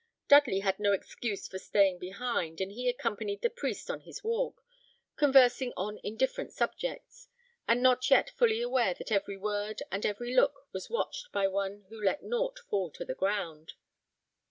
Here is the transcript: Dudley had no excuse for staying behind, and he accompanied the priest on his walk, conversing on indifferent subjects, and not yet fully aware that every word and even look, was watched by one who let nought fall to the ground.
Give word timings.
Dudley 0.27 0.61
had 0.61 0.79
no 0.79 0.93
excuse 0.93 1.47
for 1.47 1.59
staying 1.59 1.99
behind, 1.99 2.59
and 2.59 2.71
he 2.71 2.89
accompanied 2.89 3.43
the 3.43 3.51
priest 3.51 3.91
on 3.91 3.99
his 3.99 4.23
walk, 4.23 4.63
conversing 5.15 5.73
on 5.77 5.99
indifferent 6.03 6.53
subjects, 6.53 7.27
and 7.67 7.83
not 7.83 8.09
yet 8.09 8.31
fully 8.31 8.61
aware 8.63 8.95
that 8.95 9.11
every 9.11 9.37
word 9.37 9.83
and 9.91 10.03
even 10.03 10.35
look, 10.35 10.65
was 10.71 10.89
watched 10.89 11.31
by 11.31 11.47
one 11.47 11.85
who 11.89 12.01
let 12.03 12.23
nought 12.23 12.57
fall 12.67 12.89
to 12.89 13.05
the 13.05 13.13
ground. 13.13 13.73